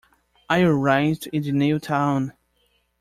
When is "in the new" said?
1.31-1.77